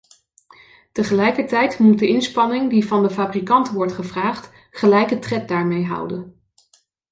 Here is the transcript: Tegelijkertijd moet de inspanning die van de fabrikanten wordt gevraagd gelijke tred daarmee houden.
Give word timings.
Tegelijkertijd 0.91 1.79
moet 1.79 1.99
de 1.99 2.07
inspanning 2.07 2.69
die 2.69 2.87
van 2.87 3.03
de 3.03 3.09
fabrikanten 3.09 3.73
wordt 3.73 3.93
gevraagd 3.93 4.49
gelijke 4.71 5.19
tred 5.19 5.47
daarmee 5.47 5.85
houden. 5.85 6.41